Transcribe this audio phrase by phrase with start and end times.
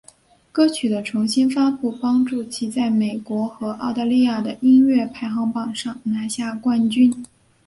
[0.51, 7.23] 歌曲的重新发布帮助其在美国和澳大利亚的音乐排行榜上拿下冠军。